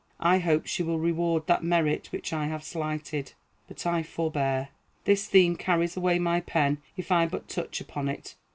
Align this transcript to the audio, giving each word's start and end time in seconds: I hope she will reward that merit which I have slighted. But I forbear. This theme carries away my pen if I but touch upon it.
I 0.19 0.39
hope 0.39 0.65
she 0.65 0.81
will 0.81 0.97
reward 0.97 1.45
that 1.45 1.63
merit 1.63 2.11
which 2.11 2.33
I 2.33 2.47
have 2.47 2.63
slighted. 2.63 3.33
But 3.67 3.85
I 3.85 4.01
forbear. 4.01 4.69
This 5.05 5.27
theme 5.27 5.55
carries 5.55 5.95
away 5.95 6.17
my 6.17 6.39
pen 6.41 6.79
if 6.97 7.11
I 7.11 7.27
but 7.27 7.47
touch 7.47 7.79
upon 7.79 8.09
it. 8.09 8.33